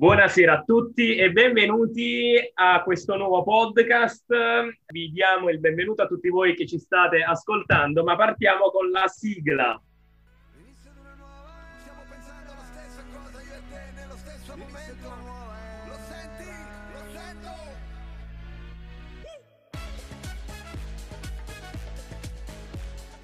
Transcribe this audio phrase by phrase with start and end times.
[0.00, 4.34] Buonasera a tutti e benvenuti a questo nuovo podcast.
[4.86, 9.06] Vi diamo il benvenuto a tutti voi che ci state ascoltando, ma partiamo con la
[9.08, 9.78] sigla.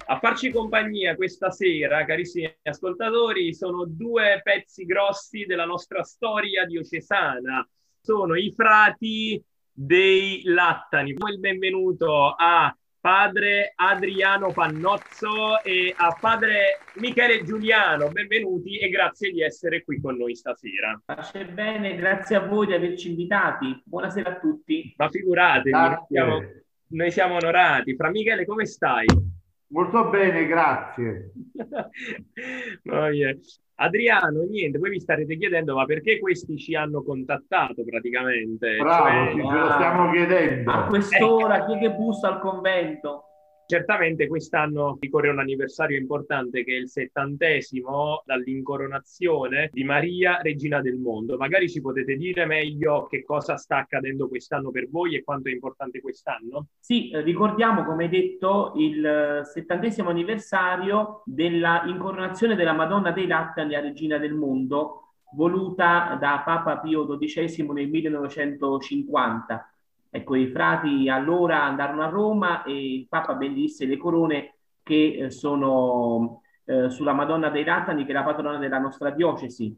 [0.09, 7.67] A farci compagnia questa sera, carissimi ascoltatori, sono due pezzi grossi della nostra storia diocesana.
[7.99, 11.09] Sono i frati dei Lattani.
[11.09, 18.07] Il benvenuto a padre Adriano Pannozzo e a padre Michele Giuliano.
[18.07, 21.01] Benvenuti e grazie di essere qui con noi stasera.
[21.03, 23.81] Pace bene, grazie a voi di averci invitati.
[23.83, 24.93] Buonasera a tutti.
[24.95, 26.43] Ma figuratevi, noi siamo,
[26.91, 27.93] noi siamo onorati.
[27.93, 29.35] Fra Michele, come stai?
[29.69, 31.31] Molto bene, grazie.
[32.89, 33.37] oh, yeah.
[33.79, 38.77] Adriano, niente, voi vi starete chiedendo ma perché questi ci hanno contattato praticamente?
[38.77, 40.71] Bravo, cioè, ce lo stiamo chiedendo.
[40.71, 43.26] A quest'ora, chi è che bussa al convento?
[43.69, 50.95] Certamente quest'anno ricorre un anniversario importante che è il settantesimo dall'incoronazione di Maria, Regina del
[50.95, 51.35] Mondo.
[51.35, 55.51] Magari ci potete dire meglio che cosa sta accadendo quest'anno per voi e quanto è
[55.51, 56.67] importante quest'anno?
[56.79, 63.81] Sì, eh, ricordiamo come detto il settantesimo anniversario della incoronazione della Madonna dei Lattani a
[63.81, 69.71] Regina del Mondo voluta da Papa Pio XII nel 1950
[70.09, 75.29] Ecco, i frati allora andarono a Roma e il Papa benedisse le corone che eh,
[75.29, 79.75] sono eh, sulla Madonna dei Ratani, che è la patrona della nostra diocesi.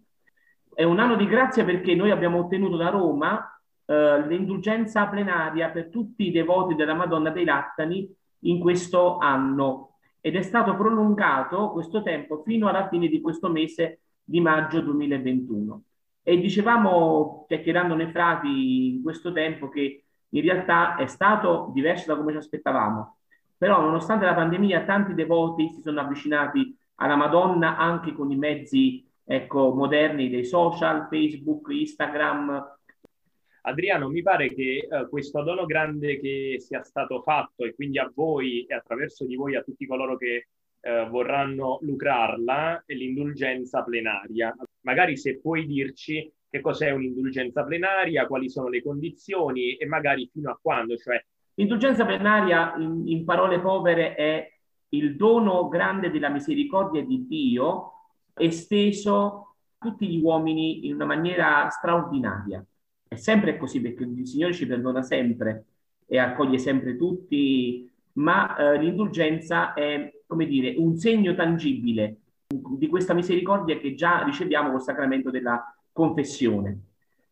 [0.74, 5.90] È un anno di grazia perché noi abbiamo ottenuto da Roma eh, l'indulgenza plenaria per
[5.90, 8.08] tutti i devoti della Madonna dei Lattani
[8.42, 14.02] in questo anno ed è stato prolungato questo tempo fino alla fine di questo mese
[14.24, 15.84] di maggio 2021.
[16.22, 22.20] E dicevamo, chiacchierando nei frati in questo tempo, che in realtà è stato diverso da
[22.20, 23.18] come ci aspettavamo.
[23.58, 29.06] Però nonostante la pandemia tanti devoti si sono avvicinati alla Madonna anche con i mezzi
[29.26, 32.78] ecco, moderni dei social, Facebook, Instagram.
[33.62, 38.10] Adriano, mi pare che eh, questo dono grande che sia stato fatto e quindi a
[38.14, 40.48] voi e attraverso di voi a tutti coloro che
[40.82, 44.56] eh, vorranno lucrarla è l'indulgenza plenaria.
[44.82, 50.50] Magari se puoi dirci che cos'è un'indulgenza plenaria, quali sono le condizioni e magari fino
[50.52, 50.98] a quando.
[50.98, 51.24] Cioè...
[51.56, 54.52] L'indulgenza plenaria, in, in parole povere, è
[54.90, 57.92] il dono grande della misericordia di Dio
[58.34, 59.46] esteso a
[59.78, 62.66] tutti gli uomini in una maniera straordinaria.
[63.08, 65.66] È sempre così perché il Signore ci perdona sempre
[66.08, 72.18] e accoglie sempre tutti, ma eh, l'indulgenza è, come dire, un segno tangibile
[72.48, 75.64] di questa misericordia che già riceviamo col sacramento della
[76.00, 76.80] confessione.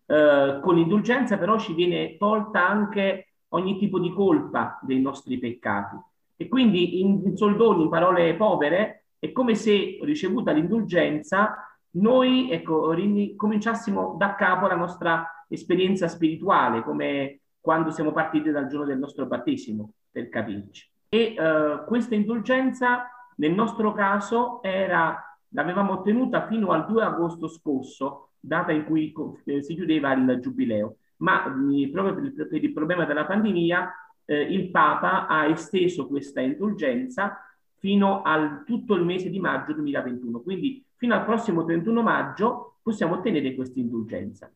[0.05, 5.95] Eh, con l'indulgenza però ci viene tolta anche ogni tipo di colpa dei nostri peccati.
[6.35, 11.55] E quindi in, in soldoni, in parole povere, è come se ricevuta l'indulgenza
[11.91, 12.93] noi ecco,
[13.35, 19.25] cominciassimo da capo la nostra esperienza spirituale, come quando siamo partiti dal giorno del nostro
[19.25, 20.87] battesimo, per capirci.
[21.09, 25.17] E eh, questa indulgenza nel nostro caso era,
[25.49, 29.13] l'avevamo ottenuta fino al 2 agosto scorso, data in cui
[29.45, 30.97] eh, si chiudeva il giubileo.
[31.17, 31.53] Ma
[31.91, 32.13] proprio
[32.47, 33.91] per il, problema della pandemia,
[34.25, 37.41] eh, il Papa ha esteso questa indulgenza
[37.79, 40.41] fino al tutto il mese di maggio 2021.
[40.41, 44.51] Quindi fino al prossimo 31 maggio possiamo ottenere questa indulgenza.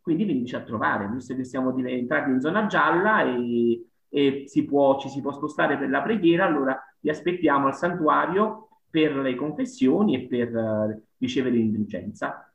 [0.00, 4.98] Quindi veniteci a trovare, visto che siamo entrati in zona gialla e, e si può,
[4.98, 10.14] ci si può spostare per la preghiera, allora vi aspettiamo al santuario per le confessioni
[10.14, 12.47] e per uh, ricevere l'indulgenza.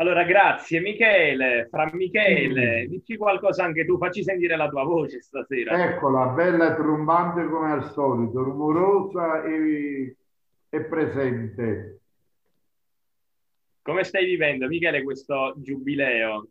[0.00, 1.66] Allora, grazie Michele.
[1.68, 2.90] Fra Michele, mm.
[2.90, 5.90] dici qualcosa anche tu, facci sentire la tua voce stasera.
[5.90, 10.16] Eccola, bella e trombante come al solito, rumorosa e,
[10.68, 12.00] e presente.
[13.82, 16.46] Come stai vivendo, Michele, questo giubileo?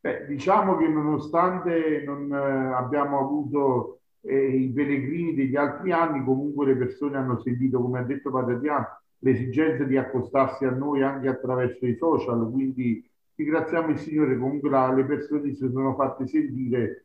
[0.00, 6.66] Beh, diciamo che nonostante non eh, abbiamo avuto eh, i pellegrini degli altri anni, comunque
[6.66, 11.28] le persone hanno sentito, come ha detto Padre Piano, l'esigenza di accostarsi a noi anche
[11.28, 13.04] attraverso i social, quindi
[13.34, 17.04] ringraziamo il Signore, comunque la, le persone si sono fatte sentire,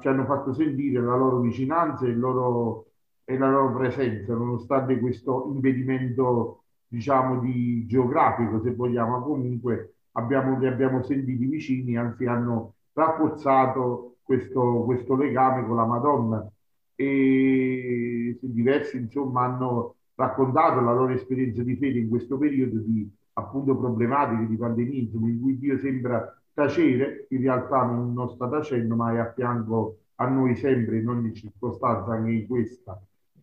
[0.00, 2.86] ci hanno fatto sentire la loro vicinanza e, loro,
[3.24, 10.66] e la loro presenza, nonostante questo impedimento, diciamo, di geografico, se vogliamo, comunque abbiamo, li
[10.66, 16.48] abbiamo sentiti vicini, anzi hanno rafforzato questo, questo legame con la Madonna.
[16.96, 23.76] E diversi insomma hanno raccontato la loro esperienza di fede in questo periodo di appunto
[23.76, 29.12] problematiche di pandemia, in cui Dio sembra tacere, in realtà non, non sta tacendo, ma
[29.12, 33.00] è a fianco a noi sempre, in ogni circostanza, anche in questa.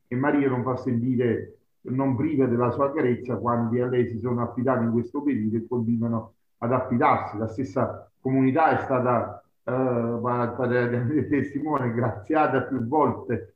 [0.07, 4.41] E Maria non fa sentire non priva della sua carezza quando a lei si sono
[4.43, 7.37] affidati in questo periodo e continuano ad affidarsi.
[7.37, 13.55] La stessa comunità è stata eh, testimone, graziata più volte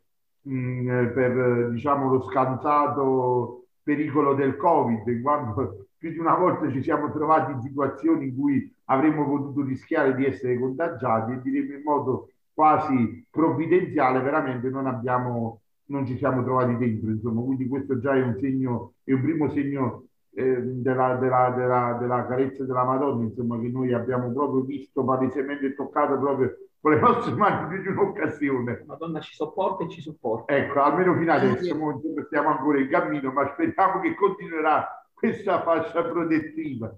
[0.50, 7.12] mm, per diciamo, lo scansato pericolo del Covid, quando più di una volta ci siamo
[7.12, 12.30] trovati in situazioni in cui avremmo potuto rischiare di essere contagiati e diremo in modo
[12.54, 17.42] quasi provvidenziale veramente non abbiamo non ci siamo trovati dentro insomma.
[17.42, 22.26] Quindi questo già è un segno è un primo segno eh, della, della, della, della,
[22.26, 27.34] carezza della Madonna insomma che noi abbiamo proprio visto palesemente toccato proprio con le nostre
[27.34, 31.64] mani più di un'occasione Madonna ci sopporta e ci supporta ecco almeno fino adesso
[32.28, 36.96] stiamo ancora in cammino ma speriamo che continuerà questa fascia protettiva.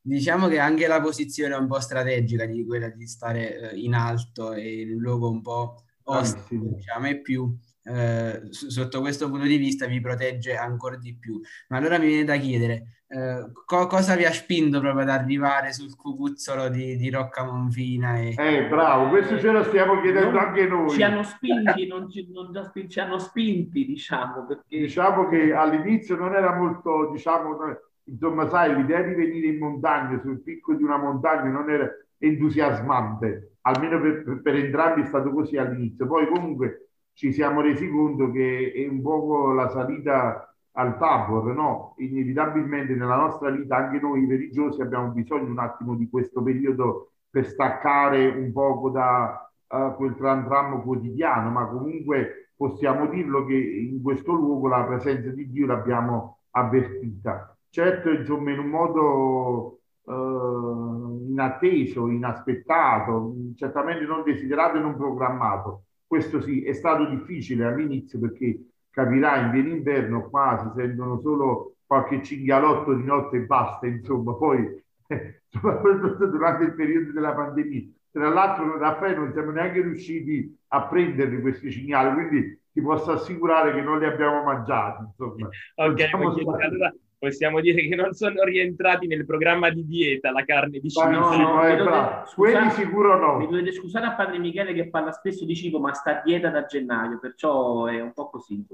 [0.00, 3.92] Diciamo che anche la posizione è un po' strategica di quella di stare eh, in
[3.92, 9.46] alto e in un luogo un po' ostico, diciamo, e più eh, sotto questo punto
[9.46, 11.40] di vista vi protegge ancora di più.
[11.68, 15.72] Ma allora mi viene da chiedere, eh, co- cosa vi ha spinto proprio ad arrivare
[15.72, 18.18] sul cucuzzolo di, di Rocca Monfina?
[18.18, 18.34] E...
[18.36, 20.90] Eh, bravo, questo ce lo stiamo chiedendo non, anche noi.
[20.90, 22.50] Ci hanno spinti, non ci, non
[22.88, 24.46] ci hanno spinti, diciamo.
[24.46, 24.78] Perché...
[24.78, 27.56] Diciamo che all'inizio non era molto, diciamo,
[28.04, 31.88] insomma, sai, l'idea di venire in montagna, sul picco di una montagna, non era
[32.18, 36.06] entusiasmante, almeno per, per, per entrambi è stato così all'inizio.
[36.06, 41.94] Poi comunque ci siamo resi conto che è un po' la salita al Tabor, no?
[41.98, 47.46] Inevitabilmente nella nostra vita anche noi religiosi abbiamo bisogno un attimo di questo periodo per
[47.46, 54.02] staccare un poco da uh, quel tram tram quotidiano, ma comunque possiamo dirlo che in
[54.02, 57.56] questo luogo la presenza di Dio l'abbiamo avvertita.
[57.70, 65.84] Certo, insomma, in un modo uh, inatteso, inaspettato, certamente non desiderato e non programmato.
[66.06, 68.60] Questo sì, è stato difficile all'inizio perché
[68.96, 74.32] capirà in pieno inverno qua si sentono solo qualche cinghialotto di notte e basta, insomma,
[74.32, 74.82] poi
[75.48, 77.82] soprattutto durante il periodo della pandemia.
[78.10, 83.74] Tra l'altro, Raffaele, non siamo neanche riusciti a prendere questi cinghiali, quindi ti posso assicurare
[83.74, 85.02] che non li abbiamo mangiati.
[85.02, 85.48] Insomma.
[85.74, 90.90] Ok, allora possiamo dire che non sono rientrati nel programma di dieta la carne di
[90.90, 91.36] cinghiale.
[91.36, 92.30] No, no, è bravo.
[92.34, 93.38] Quelli sicuro no.
[93.38, 96.50] Mi dovete scusare a padre Michele che parla spesso di cibo, ma sta a dieta
[96.50, 98.64] da gennaio, perciò è un po' così.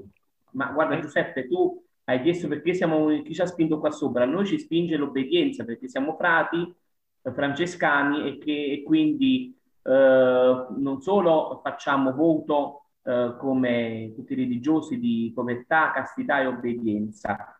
[0.51, 4.23] Ma guarda Giuseppe, tu hai chiesto perché siamo, chi ci ha spinto qua sopra?
[4.23, 6.73] A noi ci spinge l'obbedienza perché siamo frati
[7.21, 14.37] eh, francescani e che e quindi eh, non solo facciamo voto eh, come tutti i
[14.37, 17.57] religiosi di povertà, castità e obbedienza,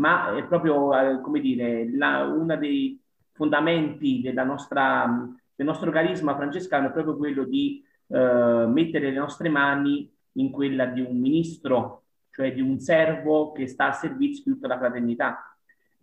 [0.00, 2.98] ma è proprio, eh, come dire, uno dei
[3.32, 10.10] fondamenti nostra, del nostro carisma francescano è proprio quello di eh, mettere le nostre mani
[10.32, 14.68] in quella di un ministro, cioè di un servo che sta a servizio di tutta
[14.68, 15.54] la fraternità,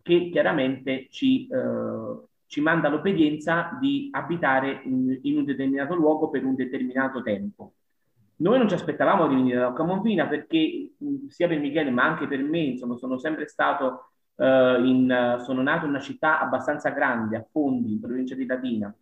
[0.04, 6.46] che chiaramente ci, eh, ci manda l'obbedienza di abitare in, in un determinato luogo per
[6.46, 7.77] un determinato tempo.
[8.40, 10.94] Noi non ci aspettavamo di venire da Camonfina perché
[11.28, 15.86] sia per Michele ma anche per me, insomma, sono sempre stato uh, in, sono nato
[15.86, 18.94] in una città abbastanza grande, a Fondi, in provincia di Latina.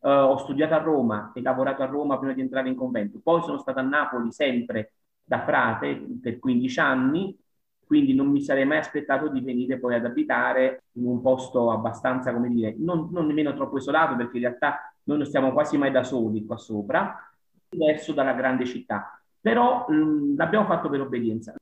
[0.00, 3.20] Uh, ho studiato a Roma e lavorato a Roma prima di entrare in convento.
[3.22, 4.92] Poi sono stato a Napoli sempre
[5.22, 7.38] da frate per 15 anni,
[7.84, 12.32] quindi non mi sarei mai aspettato di venire poi ad abitare in un posto abbastanza,
[12.32, 15.90] come dire, non, non nemmeno troppo isolato, perché in realtà noi non stiamo quasi mai
[15.90, 17.27] da soli qua sopra,
[17.68, 21.54] diverso dalla grande città, però mh, mm, l'abbiamo fatto per obbedienza.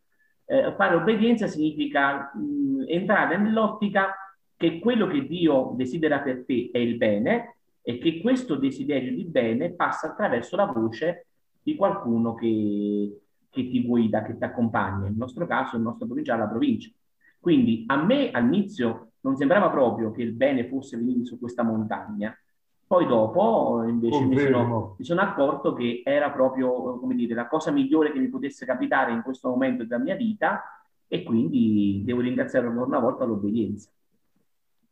[0.44, 4.14] Eh, fare obbedienza significa mh, mm, entrare nell'ottica
[4.56, 9.25] che quello che Dio desidera per te è il bene e che questo desiderio di
[9.25, 11.26] bene passa attraverso la voce
[11.62, 13.20] di qualcuno che,
[13.50, 15.04] che ti guida, che ti accompagna.
[15.04, 16.90] Nel nostro caso, il nostro provinciale, la provincia.
[17.38, 22.36] Quindi a me all'inizio non sembrava proprio che il bene fosse venire su questa montagna,
[22.87, 27.73] poi dopo invece mi sono, mi sono, accorto che era proprio come dire, la cosa
[27.73, 30.62] migliore che mi potesse capitare in questo momento della mia vita
[31.09, 33.90] e quindi devo ringraziare ancora una volta l'obbedienza.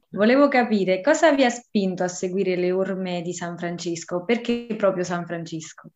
[0.09, 4.25] Volevo capire cosa vi ha spinto a seguire le orme di San Francisco?
[4.25, 5.91] Perché proprio San Francisco?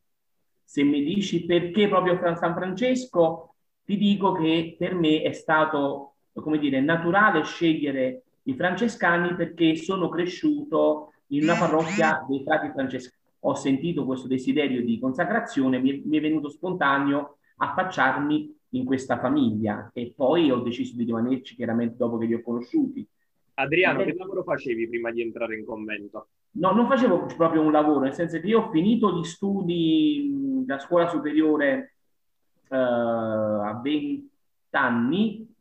[0.64, 6.58] Se mi dici perché proprio San Francesco, ti dico che per me è stato, come
[6.58, 13.16] dire, naturale scegliere i francescani perché sono cresciuto in una parrocchia dei frati francescani.
[13.40, 19.18] Ho sentito questo desiderio di consacrazione, mi è, mi è venuto spontaneo affacciarmi in questa
[19.18, 23.06] famiglia e poi ho deciso di rimanerci chiaramente dopo che li ho conosciuti.
[23.54, 26.28] Adriano, che lavoro facevi prima di entrare in convento?
[26.52, 30.78] No, non facevo proprio un lavoro, nel senso che io ho finito gli studi da
[30.78, 31.94] scuola superiore
[32.68, 34.30] eh, a 20
[34.70, 35.54] anni,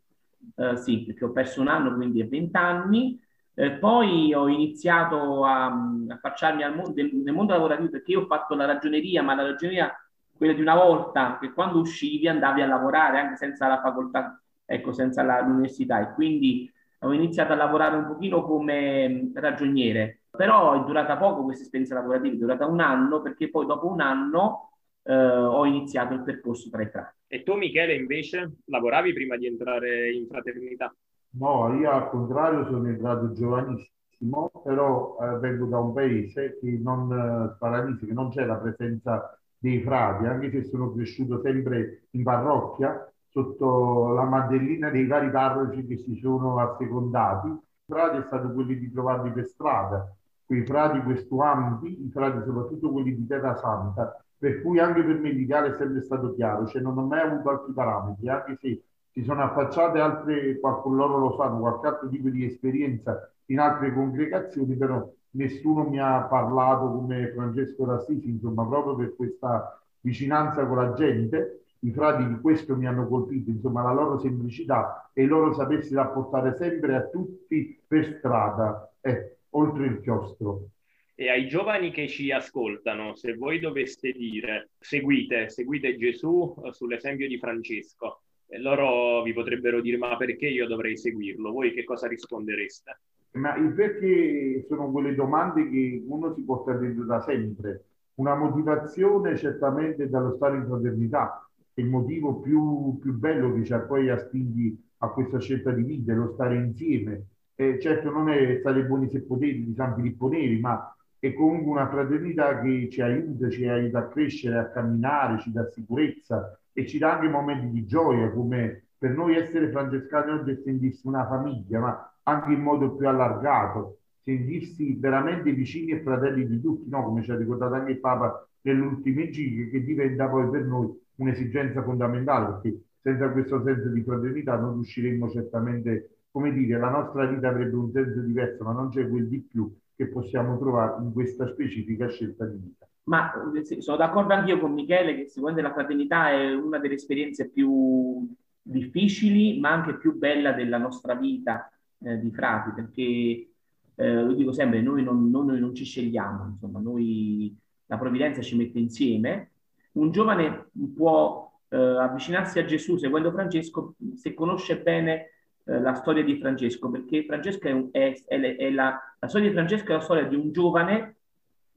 [0.55, 3.19] eh, sì, perché ho perso un anno, quindi a 20 anni,
[3.59, 8.25] eh, poi ho iniziato a, a affacciarmi al mondo, nel mondo lavorativo perché io ho
[8.27, 9.91] fatto la ragioneria, ma la ragioneria
[10.35, 14.91] quella di una volta che quando uscivi andavi a lavorare anche senza la facoltà, ecco,
[14.93, 20.85] senza la, l'università e quindi ho iniziato a lavorare un pochino come ragioniere, però è
[20.85, 24.69] durata poco questa esperienza lavorativa, è durata un anno perché poi dopo un anno
[25.01, 27.15] eh, ho iniziato il percorso tra i frati.
[27.27, 30.93] E tu Michele invece lavoravi prima di entrare in fraternità?
[31.31, 37.11] No, io al contrario sono entrato giovanissimo, però eh, vengo da un paese che non,
[37.11, 42.23] eh, Sparanisi, che non c'è la presenza dei frati, anche se sono cresciuto sempre in
[42.23, 47.47] parrocchia, sotto la madellina dei vari parroci che si sono assecondati.
[47.49, 47.59] I
[47.93, 50.11] frati è stato quelli di trovarli per strada,
[50.45, 55.29] quei frati questuanti, i frati soprattutto quelli di Terra Santa, per cui anche per me
[55.31, 58.81] l'ideale è sempre stato chiaro, cioè non ho mai avuto altri parametri, anche se
[59.17, 64.75] si sono affacciate altre, qualcuno lo sanno, qualche altro tipo di esperienza in altre congregazioni,
[64.75, 70.93] però nessuno mi ha parlato come Francesco Rassisi, insomma, proprio per questa vicinanza con la
[70.93, 71.63] gente.
[71.79, 75.95] I frati di questo mi hanno colpito, insomma, la loro semplicità e il loro sapersi
[75.95, 80.67] rapportare sempre a tutti per strada, eh, oltre il chiostro.
[81.15, 87.27] E ai giovani che ci ascoltano, se voi doveste dire seguite, seguite Gesù eh, sull'esempio
[87.27, 88.21] di Francesco,
[88.59, 91.51] loro vi potrebbero dire ma perché io dovrei seguirlo?
[91.51, 92.99] Voi che cosa rispondereste?
[93.31, 97.83] Ma il perché sono quelle domande che uno si porta dentro da sempre.
[98.15, 103.73] Una motivazione certamente dallo stare in fraternità, è il motivo più, più bello che ci
[103.73, 107.25] ha poi a spingi a questa scelta di vita, lo stare insieme.
[107.53, 111.71] Eh, certo non è stare buoni se potete di San Filippo Neri, ma è comunque
[111.71, 116.85] una fraternità che ci aiuta, ci aiuta a crescere, a camminare, ci dà sicurezza e
[116.85, 121.25] ci dà anche momenti di gioia, come per noi essere francescani oggi è sentirsi una
[121.25, 127.03] famiglia, ma anche in modo più allargato, sentirsi veramente vicini e fratelli di tutti, no?
[127.03, 130.95] come ci ha ricordato anche il Papa nelle ultime giri, che diventa poi per noi
[131.15, 137.25] un'esigenza fondamentale, perché senza questo senso di fraternità non riusciremmo certamente, come dire, la nostra
[137.25, 141.11] vita avrebbe un senso diverso, ma non c'è quel di più che possiamo trovare in
[141.11, 142.87] questa specifica scelta di vita.
[143.07, 143.31] Ma
[143.79, 148.27] sono d'accordo anch'io con Michele che sicuramente la fraternità è una delle esperienze più
[148.61, 153.47] difficili, ma anche più bella della nostra vita eh, di frati, perché
[153.95, 158.57] eh, lo dico sempre, noi non, noi non ci scegliamo, insomma, noi, la provvidenza ci
[158.57, 159.51] mette insieme.
[159.93, 165.31] Un giovane può eh, avvicinarsi a Gesù seguendo Francesco se conosce bene
[165.63, 169.53] eh, la storia di Francesco, perché Francesco è, è, è, è la, la, storia di
[169.53, 171.16] Francesco è la storia di un giovane,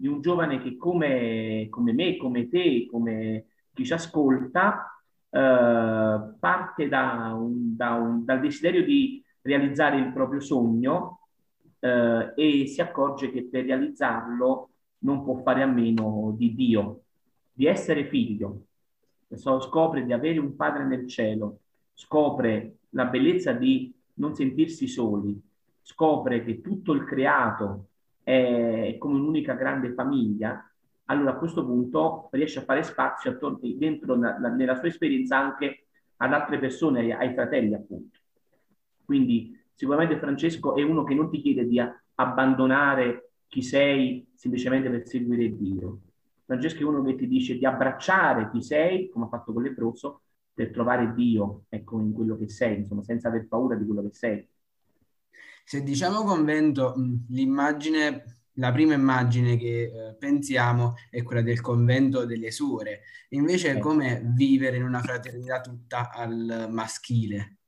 [0.00, 6.88] di un giovane che come, come me, come te, come chi ci ascolta, eh, parte
[6.88, 11.26] da un, da un, dal desiderio di realizzare il proprio sogno
[11.80, 17.02] eh, e si accorge che per realizzarlo non può fare a meno di Dio,
[17.52, 18.62] di essere figlio.
[19.34, 21.58] Scopre di avere un padre nel cielo,
[21.92, 25.38] scopre la bellezza di non sentirsi soli,
[25.82, 27.89] scopre che tutto il creato
[28.22, 30.64] è come un'unica grande famiglia,
[31.06, 35.38] allora a questo punto riesce a fare spazio attorno, dentro la, la, nella sua esperienza
[35.38, 35.86] anche
[36.16, 38.18] ad altre persone, ai, ai fratelli appunto.
[39.04, 41.80] Quindi sicuramente Francesco è uno che non ti chiede di
[42.14, 45.98] abbandonare chi sei semplicemente per seguire Dio.
[46.44, 50.22] Francesco è uno che ti dice di abbracciare chi sei, come ha fatto con Leproso,
[50.52, 54.12] per trovare Dio, ecco, in quello che sei, insomma, senza aver paura di quello che
[54.12, 54.48] sei.
[55.70, 56.94] Se diciamo convento,
[57.28, 58.24] l'immagine,
[58.54, 63.02] la prima immagine che eh, pensiamo è quella del convento delle suore.
[63.28, 63.78] Invece, eh.
[63.78, 67.58] come vivere in una fraternità tutta al maschile?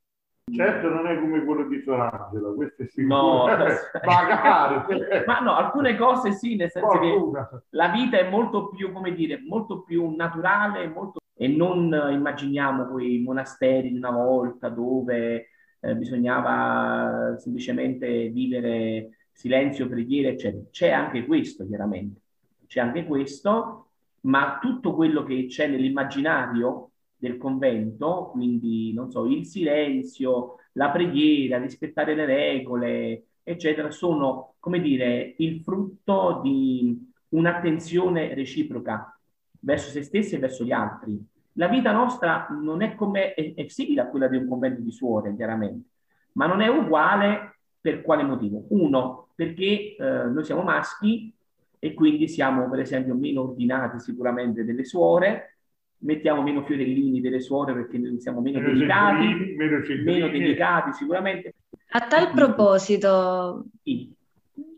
[0.52, 3.14] Certo non è come quello di Sorangela, questo è sicuro.
[3.14, 3.44] No,
[4.04, 4.98] magari.
[5.24, 7.48] Ma no, alcune cose sì, nel senso Qualcuna.
[7.48, 11.20] che la vita è molto più, come dire, molto più naturale molto...
[11.36, 15.50] e non immaginiamo quei monasteri di una volta dove
[15.84, 20.62] eh, bisognava semplicemente vivere silenzio, preghiera, eccetera.
[20.70, 22.20] C'è anche questo, chiaramente.
[22.66, 23.88] C'è anche questo,
[24.20, 31.58] ma tutto quello che c'è nell'immaginario del convento, quindi non so, il silenzio, la preghiera,
[31.58, 39.18] rispettare le regole, eccetera, sono, come dire, il frutto di un'attenzione reciproca
[39.60, 41.24] verso se stessi e verso gli altri.
[41.54, 44.90] La vita nostra non è come, è, è simile a quella di un convento di
[44.90, 45.88] suore, chiaramente,
[46.32, 48.64] ma non è uguale Per quale motivo?
[48.68, 51.34] Uno, perché eh, noi siamo maschi
[51.78, 55.56] e quindi siamo per esempio meno ordinati sicuramente delle suore,
[55.98, 61.54] mettiamo meno fiorellini delle suore perché noi siamo meno, meno delicati, meno, meno delicati sicuramente.
[61.90, 64.10] A tal proposito, sì.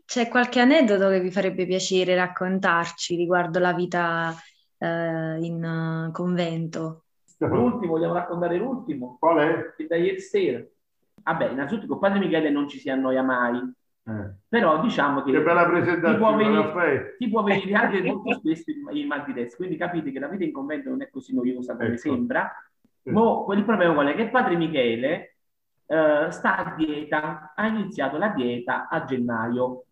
[0.03, 4.33] c'è qualche aneddoto che vi farebbe piacere raccontarci riguardo la vita
[4.77, 7.03] eh, in uh, convento?
[7.37, 9.17] L'ultimo, vogliamo raccontare l'ultimo?
[9.19, 9.85] Qual è?
[9.87, 10.63] Da ieri sera.
[11.23, 13.57] Vabbè, innanzitutto con Padre Michele non ci si annoia mai,
[14.07, 14.35] eh.
[14.47, 18.71] però diciamo che, che bella presentazione, ti può venire, ti può venire anche molto spesso
[18.91, 21.75] il mal di testa, quindi capite che la vita in convento non è così noiosa
[21.75, 21.97] come ecco.
[21.97, 22.51] sembra.
[23.01, 23.09] Sì.
[23.09, 24.15] Mo, il problema qual è?
[24.15, 25.37] Che Padre Michele
[25.87, 29.85] eh, sta a dieta, ha iniziato la dieta a gennaio,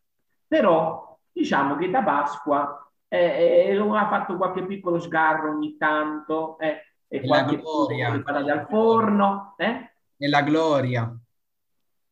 [0.48, 2.83] però diciamo che da Pasqua
[3.14, 8.24] eh, eh, ha fatto qualche piccolo sgarro ogni tanto, eh, e qualche gloria.
[8.26, 9.92] al forno, eh?
[10.16, 11.16] Nella gloria.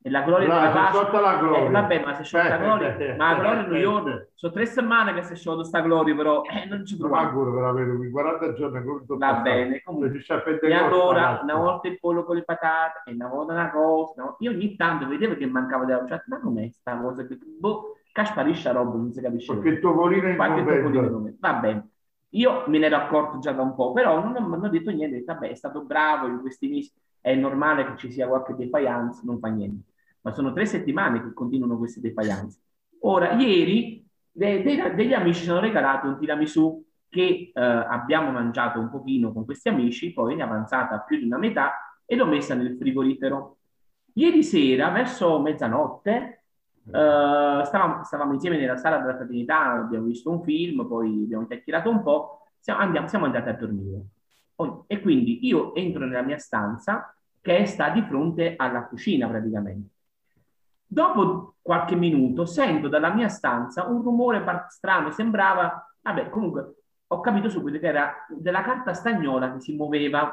[0.03, 1.19] Nella gloria no, della Pasqua.
[1.19, 1.65] La gloria.
[1.65, 4.65] Eh, vabbè, ma se sciolta la gloria, eh, ma la gloria non io sono tre
[4.67, 7.43] settimane che si è sciolto sta gloria, però eh, non ci proviamo.
[7.43, 10.23] Non per avere 40 giorni Va bene, comunque.
[10.61, 14.25] E allora, una volta il pollo con le patate, e una volta una cosa, una
[14.25, 14.43] volta...
[14.43, 17.25] io ogni tanto vedevo che mancava della cioè, ma com'è sta cosa?
[17.25, 19.53] Che, boh, che sparisce a roba, non si capisce.
[19.53, 21.33] Perché il topolino è in convento.
[21.39, 21.89] Va bene.
[22.29, 25.17] Io me ne ero accorto già da un po', però non mi hanno detto niente,
[25.17, 29.21] detto, vabbè, è stato bravo in questi mesi, è normale che ci sia qualche defiance,
[29.25, 29.89] non fa niente.
[30.21, 32.59] Ma sono tre settimane che continuano queste defiance.
[33.01, 38.79] Ora, ieri de- de- degli amici ci hanno regalato un tiramisù che eh, abbiamo mangiato
[38.79, 42.25] un pochino con questi amici, poi ne è avanzata più di una metà e l'ho
[42.25, 43.57] messa nel frigorifero.
[44.13, 46.40] Ieri sera, verso mezzanotte,
[46.83, 51.89] Uh, stavamo, stavamo, insieme nella sala della fraternità, abbiamo visto un film, poi abbiamo chiacchierato
[51.89, 54.01] un po', siamo, andiamo, siamo andati a dormire.
[54.87, 59.89] E quindi io entro nella mia stanza che sta di fronte alla cucina praticamente.
[60.85, 66.75] Dopo qualche minuto sento dalla mia stanza un rumore strano, sembrava, vabbè, comunque
[67.07, 70.31] ho capito subito che era della carta stagnola che si muoveva.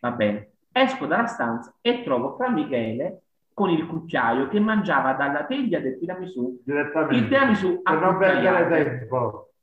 [0.00, 0.52] Va bene.
[0.72, 3.22] Esco dalla stanza e trovo fra Michele
[3.56, 9.08] con il cucchiaio che mangiava dalla teglia del tiramisù il tiramisù a cucchiaiare.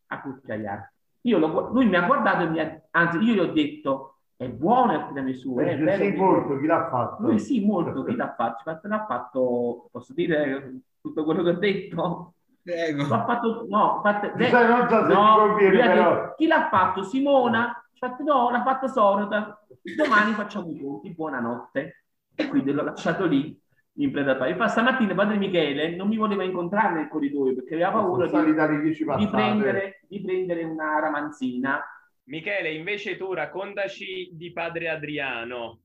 [0.08, 0.94] A cucchiaiare.
[1.22, 4.50] Io lo, lui mi ha guardato e mi ha, anzi io gli ho detto è
[4.50, 5.60] buono il tiramisù.
[5.60, 7.22] Eh, è sì, molto, chi l'ha fatto?
[7.22, 8.64] Lui sì, molto, chi l'ha fatto?
[8.82, 12.34] L'ha fatto, posso dire tutto quello che ho detto?
[12.64, 13.08] Prego.
[13.08, 16.16] L'ha fatto, no, fatto, de, non so se no, conviene, però.
[16.16, 17.04] Detto, chi l'ha fatto?
[17.04, 17.86] Simona?
[17.94, 19.64] Fatto, no, l'ha fatto Sorota.
[19.96, 22.06] Domani facciamo i conti, buonanotte.
[22.34, 23.62] E quindi l'ho lasciato lì
[23.98, 24.54] in predatorio.
[24.54, 29.28] Infatti stamattina padre Michele non mi voleva incontrare nel corridoio perché aveva paura di, di,
[29.30, 31.82] prendere, di prendere una ramanzina.
[32.26, 35.80] Michele, invece tu raccontaci di padre Adriano.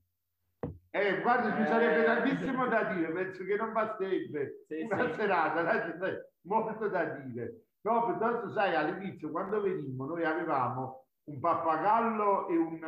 [0.91, 5.13] Eh, guarda, ci sarebbe tantissimo da dire, penso che non basterebbe sì, una sì.
[5.15, 5.79] serata,
[6.43, 7.65] molto da dire.
[7.81, 12.83] No, piuttosto, sai, all'inizio, quando venimmo, noi avevamo un pappagallo e un...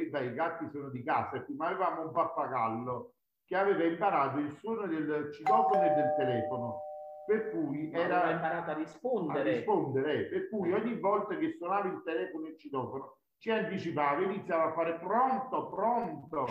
[0.00, 3.12] Eh, beh, i gatti sono di casa, ma avevamo un pappagallo
[3.52, 6.80] che aveva imparato il suono del citofono e del telefono,
[7.26, 9.40] per cui era imparato a rispondere.
[9.40, 14.22] A rispondere, per cui ogni volta che suonava il telefono e il citofono ci anticipava,
[14.22, 16.46] iniziava a fare pronto, pronto.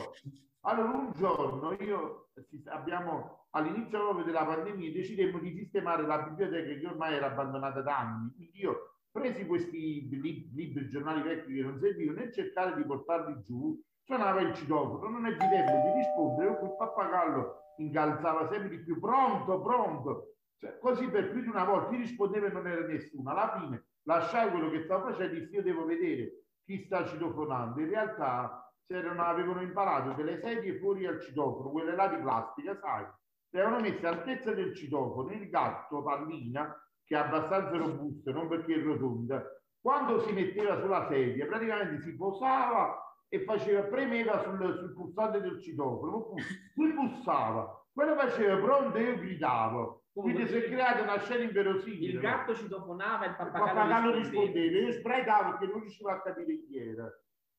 [0.59, 2.27] Allora un giorno io
[2.65, 7.97] abbiamo all'inizio proprio della pandemia decidemmo di sistemare la biblioteca che ormai era abbandonata da
[7.97, 8.31] anni.
[8.35, 13.41] Quindi io presi questi libri, libri giornali vecchi che non servivano e cercare di portarli
[13.43, 13.75] giù
[14.11, 19.61] suonava il citofono, non ebbi tempo di rispondere, quel pappagallo incalzava sempre di più, pronto,
[19.61, 20.35] pronto.
[20.57, 23.31] Cioè, così per più di una volta, chi rispondeva non era nessuno.
[23.31, 27.79] Alla fine lasciai quello che stavo facendo e dissi io devo vedere chi sta citofonando.
[27.79, 33.05] In realtà avevano imparato delle sedie fuori al citofono, quelle là di plastica, sai,
[33.53, 38.75] le avevano messe all'altezza del citofono, il gatto, pallina, che è abbastanza robusto, non perché
[38.75, 39.41] è rotonda,
[39.79, 45.61] quando si metteva sulla sedia praticamente si posava e faceva, premeva sul, sul pulsante del
[45.61, 46.33] citofono,
[46.75, 50.03] lui bussava, quello faceva pronto e io gridavo.
[50.13, 52.11] Quindi si è creata una scena inverosimile.
[52.11, 54.79] Il gatto citofonava e il pappagallo, rispondeva.
[54.79, 57.09] Io sbraitavo perché non riuscivo a capire chi era.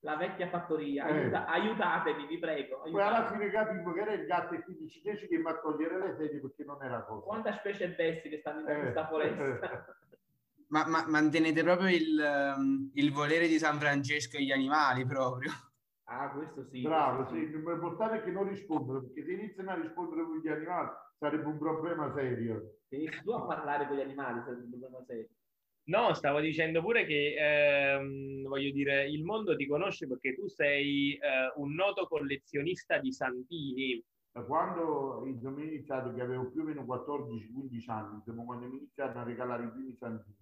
[0.01, 1.21] La vecchia fattoria, eh.
[1.21, 2.83] Aiuta, aiutatemi, vi prego.
[2.83, 2.93] Aiutatemi.
[2.93, 6.15] Poi alla fine capivo che era il gatto e quindi ci decidemmo a togliere le
[6.17, 7.25] sedie perché non era cosa.
[7.25, 8.81] Quanta specie bestie che stanno in eh.
[8.81, 9.97] questa foresta.
[10.73, 15.51] Ma, ma, mantenete proprio il, um, il, volere di San Francesco e gli animali proprio.
[16.05, 16.81] Ah, questo sì.
[16.81, 17.47] Bravo, sì.
[17.51, 21.59] L'importante è che non rispondono, perché se iniziano a rispondere con gli animali sarebbe un
[21.59, 22.79] problema serio.
[22.89, 25.29] Se inizi tu a parlare con gli animali sarebbe un problema serio.
[25.85, 31.15] No, stavo dicendo pure che, ehm, voglio dire, il mondo ti conosce perché tu sei
[31.15, 34.03] eh, un noto collezionista di santini
[34.41, 39.19] quando insomma, ho iniziato, che avevo più o meno 14-15 anni, insomma, quando mi iniziato
[39.19, 40.37] a regalare i primi santini,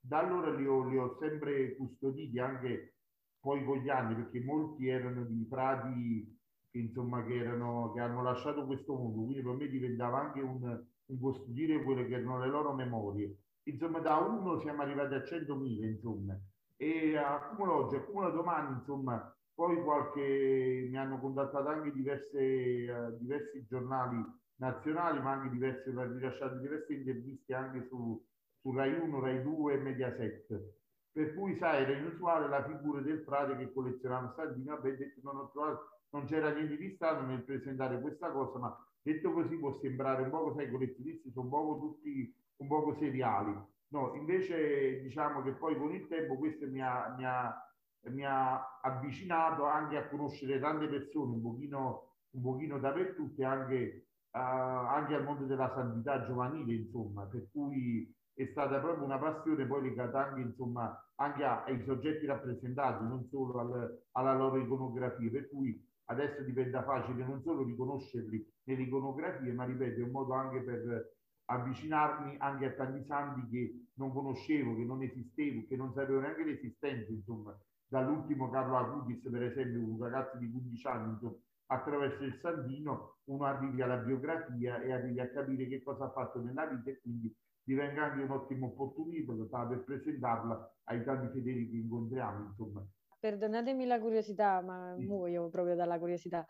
[0.00, 2.94] da allora li ho, li ho sempre custoditi anche
[3.40, 6.38] poi con gli anni, perché molti erano di frati
[6.70, 10.84] che, insomma, che, erano, che hanno lasciato questo mondo, quindi per me diventava anche un,
[11.06, 13.36] un custodire quelle che erano le loro memorie.
[13.64, 16.38] Insomma, da uno siamo arrivati a 100.000, insomma,
[16.76, 23.66] e accumulo oggi, accumulo domani, insomma, poi qualche, mi hanno contattato anche diverse, uh, diversi
[23.66, 24.22] giornali
[24.56, 28.22] nazionali, ma anche diverse, rilasciato diverse interviste anche su,
[28.60, 30.74] su Rai 1, Rai 2 e Mediaset.
[31.12, 34.70] Per cui, sai, era inusuale la figura del frate che collezionava sardine.
[34.70, 39.32] Vabbè, detto, non, trovato, non c'era niente di strano nel presentare questa cosa, ma detto
[39.32, 43.54] così può sembrare un po', sai, i collezionisti sono un po' tutti un po' seriali.
[43.88, 47.70] No, invece diciamo che poi con il tempo questo mi ha, mi ha
[48.08, 54.06] mi ha avvicinato anche a conoscere tante persone un pochino, un pochino dappertutto e anche,
[54.30, 59.66] uh, anche al mondo della santità giovanile, insomma, per cui è stata proprio una passione
[59.66, 65.50] poi legata anche, insomma, anche ai soggetti rappresentati, non solo al, alla loro iconografia, per
[65.50, 70.60] cui adesso diventa facile non solo riconoscerli nelle iconografie, ma ripeto, è un modo anche
[70.62, 76.20] per avvicinarmi anche a tanti santi che non conoscevo, che non esistevo, che non sapevo
[76.20, 77.54] neanche l'esistenza, insomma,
[77.86, 81.18] dall'ultimo Carlo Acutis, per esempio, un ragazzo di 15 anni,
[81.66, 86.40] attraverso il Sandino, uno arrivi alla biografia e arrivi a capire che cosa ha fatto
[86.40, 87.32] nella vita e quindi
[87.70, 92.84] divenga anche un'ottima opportunità per presentarla ai tanti fedeli che incontriamo, insomma.
[93.18, 95.04] Perdonatemi la curiosità, ma sì.
[95.04, 96.44] muoio proprio dalla curiosità.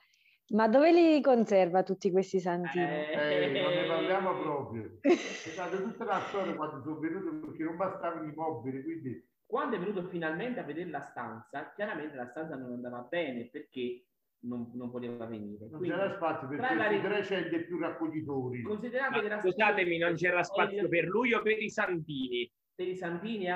[0.54, 2.84] Ma dove li conserva tutti questi santini?
[2.84, 4.98] Eh, eh, non ne parliamo proprio.
[5.00, 9.76] È stata tutta la storia quando sono venuto perché non bastavano i mobili, quindi quando
[9.76, 14.06] è venuto finalmente a vedere la stanza, chiaramente la stanza non andava bene perché
[14.40, 15.68] non, non poteva venire.
[15.68, 18.62] Non Quindi, c'era spazio per questi tre celle più raccoglitori.
[18.62, 22.50] Considerate che scusatemi, non c'era spazio per lui o per i Santini?
[22.74, 23.46] Per i Santini,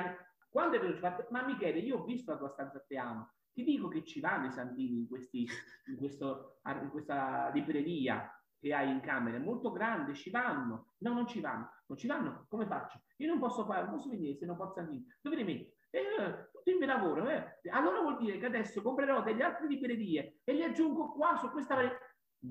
[0.49, 3.87] quando è venuto, ma Michele, io ho visto la tua stanza a Teano, ti dico
[3.87, 5.47] che ci vanno i Santini in, questi,
[5.87, 10.93] in, questo, in questa libreria che hai in camera è molto grande, ci vanno.
[10.99, 11.71] No, non ci vanno.
[11.87, 13.01] Non ci vanno, come faccio?
[13.17, 15.03] Io non posso fare, non posso venire se non posso andare.
[15.21, 15.73] Dove li metto?
[15.91, 17.27] eh, mio lavoro.
[17.29, 17.59] Eh.
[17.71, 21.75] Allora vuol dire che adesso comprerò degli altri librerie e li aggiungo qua su questa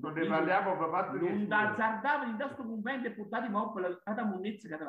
[0.01, 4.19] non ne parliamo papà non da azzardare in questo convento e portare i mobili ad
[4.19, 4.83] amunezza che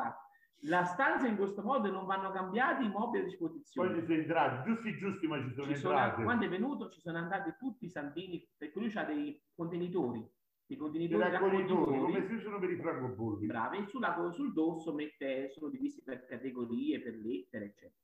[0.61, 3.89] la stanza in questo modo non vanno cambiati i mobili a disposizione.
[3.89, 6.13] Poi ci sono entrati, giusti giusti, ma ci sono ci entrati.
[6.13, 10.29] Sono, quando è venuto ci sono andati tutti i santini, perché lui ha dei contenitori.
[10.69, 13.47] I contenitori raccoglitori, come si usano per i francobolli.
[13.47, 18.03] Bravi, sul, sul dorso mette, sono divisi per categorie, per lettere, eccetera.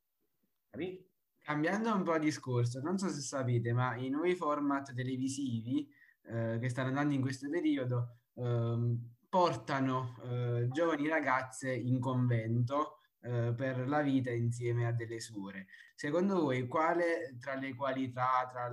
[0.70, 1.10] Capito?
[1.42, 5.88] Cambiando un po' discorso, non so se sapete, ma i nuovi format televisivi
[6.24, 8.96] eh, che stanno andando in questo periodo eh,
[9.28, 15.66] portano eh, giovani ragazze in convento eh, per la vita insieme a delle suore.
[15.94, 18.70] Secondo voi, quale tra le qualità, tra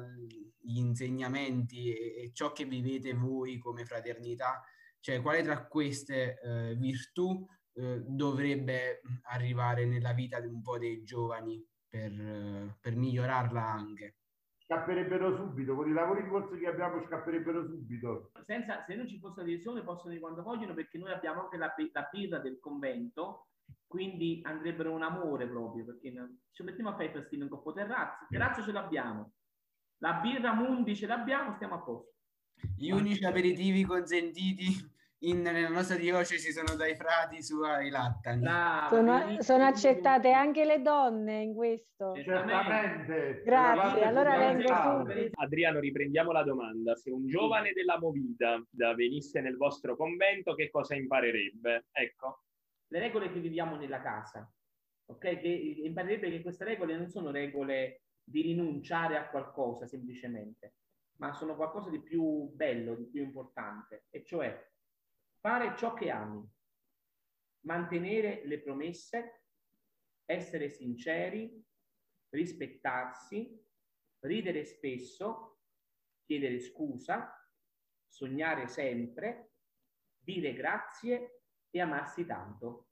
[0.62, 4.62] gli insegnamenti e, e ciò che vivete voi come fraternità,
[5.00, 11.04] cioè quale tra queste eh, virtù eh, dovrebbe arrivare nella vita di un po' dei
[11.04, 12.20] giovani per, per
[13.10, 14.16] migliorarla anche
[14.70, 18.32] scapperebbero subito, con i lavori in corso che abbiamo scapperebbero subito.
[18.46, 21.58] Senza, se non ci fosse la direzione possono dire quando vogliono perché noi abbiamo anche
[21.58, 23.48] la, la birra del convento,
[23.88, 26.14] quindi andrebbero un amore proprio, perché
[26.52, 29.32] ci mettiamo a fare i festini in coppo terrazzo, terrazzo ce l'abbiamo,
[30.04, 32.14] la birra Mundi ce l'abbiamo, stiamo a posto.
[32.76, 34.68] Gli unici aperitivi consentiti
[35.22, 38.46] in, nella nostra diocesi sono dai frati su ai lattani.
[38.90, 42.14] Sono, sono, accettate anche le donne in questo.
[42.16, 43.42] Certamente.
[43.44, 45.42] Grazie, allora vengo subito.
[45.42, 46.96] Adriano, riprendiamo la domanda.
[46.96, 48.64] Se un giovane della Movida
[48.96, 51.88] venisse nel vostro convento, che cosa imparerebbe?
[51.92, 52.44] Ecco.
[52.88, 54.50] Le regole che viviamo nella casa.
[55.06, 55.40] Ok?
[55.40, 55.48] Che
[55.84, 60.76] imparerebbe che queste regole non sono regole di rinunciare a qualcosa semplicemente,
[61.16, 64.68] ma sono qualcosa di più bello, di più importante, e cioè
[65.40, 66.46] fare ciò che ami,
[67.66, 69.44] mantenere le promesse,
[70.26, 71.64] essere sinceri,
[72.30, 73.66] rispettarsi,
[74.20, 75.62] ridere spesso,
[76.26, 77.34] chiedere scusa,
[78.08, 79.54] sognare sempre,
[80.18, 82.90] dire grazie e amarsi tanto.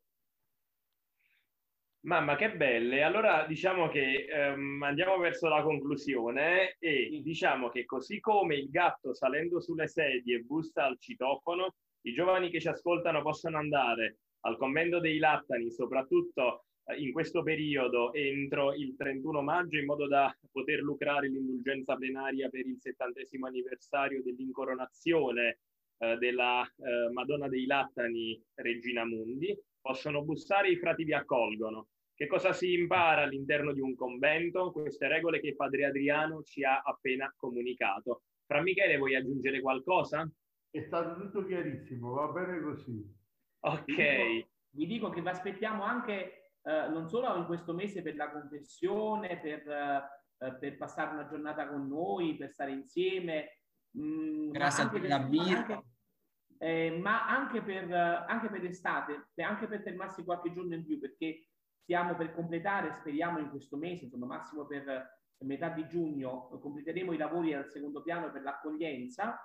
[2.08, 3.04] Mamma, che belle!
[3.04, 9.14] Allora diciamo che ehm, andiamo verso la conclusione e diciamo che così come il gatto
[9.14, 11.76] salendo sulle sedie bussa al citofono,
[12.08, 17.43] i giovani che ci ascoltano possono andare al convento dei Lattani, soprattutto eh, in questo
[17.43, 23.48] periodo entro il 31 maggio in modo da poter lucrare l'indulgenza plenaria per il settantesimo
[23.48, 25.60] anniversario dell'incoronazione
[25.98, 31.88] eh, della eh, Madonna dei Lattani Regina Mundi, possono bussare, i frati vi accolgono.
[32.15, 34.72] Che cosa si impara all'interno di un convento?
[34.72, 38.24] Queste regole che Padre Adriano ci ha appena comunicato.
[38.46, 40.28] Fra Michele, vuoi aggiungere qualcosa?
[40.78, 43.04] È stato tutto chiarissimo, va bene così.
[43.62, 43.86] Ok.
[43.86, 48.16] Vi dico, vi dico che vi aspettiamo anche eh, non solo in questo mese per
[48.16, 53.62] la confessione, per, eh, per passare una giornata con noi, per stare insieme.
[53.92, 55.84] Mh, mm, Grazie a te la birra.
[56.60, 61.48] Eh, ma anche per, anche per l'estate, anche per fermarsi qualche giorno in più, perché
[61.82, 67.18] stiamo per completare, speriamo in questo mese, insomma massimo per metà di giugno, completeremo i
[67.18, 69.40] lavori al secondo piano per l'accoglienza,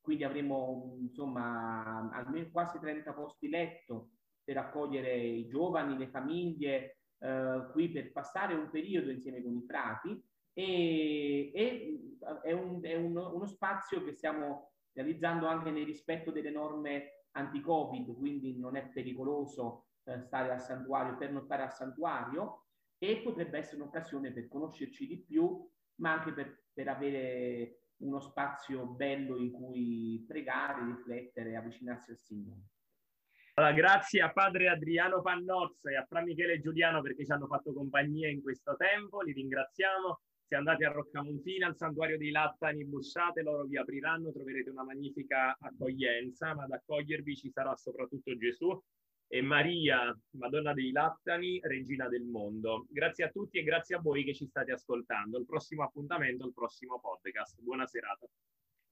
[0.00, 4.10] quindi avremo insomma almeno quasi 30 posti letto
[4.42, 9.64] per accogliere i giovani, le famiglie, eh, qui per passare un periodo insieme con i
[9.66, 10.22] frati.
[10.52, 12.00] E, e
[12.42, 18.16] è, un, è un, uno spazio che stiamo realizzando anche nel rispetto delle norme anti-Covid,
[18.16, 22.64] quindi non è pericoloso eh, stare al santuario, per pernottare al santuario
[22.98, 25.64] e potrebbe essere un'occasione per conoscerci di più,
[25.96, 32.60] ma anche per, per avere uno spazio bello in cui pregare, riflettere, avvicinarsi al Signore.
[33.54, 37.72] Allora, grazie a padre Adriano Pannozzo e a Fra Michele Giuliano perché ci hanno fatto
[37.72, 40.20] compagnia in questo tempo, li ringraziamo.
[40.46, 45.56] Se andate a Roccamonfina, al santuario dei Lattani, bussate, loro vi apriranno, troverete una magnifica
[45.60, 48.76] accoglienza, ma ad accogliervi ci sarà soprattutto Gesù
[49.32, 52.86] e Maria, Madonna dei Lattani, Regina del Mondo.
[52.90, 55.38] Grazie a tutti e grazie a voi che ci state ascoltando.
[55.38, 57.60] Il prossimo appuntamento, il prossimo podcast.
[57.60, 58.26] Buona serata.